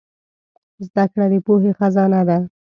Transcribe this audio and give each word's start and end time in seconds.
زدهکړه 0.85 1.25
د 1.31 1.33
پوهې 1.45 1.71
خزانه 1.79 2.21
ده. 2.27 2.37